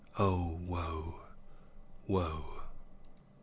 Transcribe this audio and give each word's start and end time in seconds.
Oh, 0.17 0.57
woe! 0.65 1.13
Woe! 2.07 2.63